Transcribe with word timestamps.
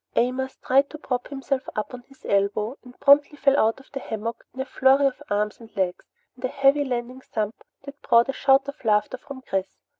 Amos 0.15 0.57
tried 0.65 0.89
to 0.89 0.97
prop 0.97 1.27
himself 1.27 1.61
up 1.75 1.93
on 1.93 2.01
his 2.07 2.25
elbow 2.25 2.75
and 2.83 2.99
promptly 2.99 3.37
fell 3.37 3.55
out 3.59 3.79
of 3.79 3.91
the 3.93 3.99
hammock 3.99 4.43
in 4.51 4.59
a 4.59 4.65
flurry 4.65 5.05
of 5.05 5.21
arms 5.29 5.59
and 5.59 5.69
legs 5.75 6.09
and 6.33 6.43
a 6.43 6.47
heavy 6.47 6.83
landing 6.83 7.21
thump 7.21 7.63
that 7.83 8.01
brought 8.01 8.27
a 8.27 8.33
shout 8.33 8.67
of 8.67 8.83
laughter 8.83 9.19
from 9.19 9.43
Chris. 9.43 9.77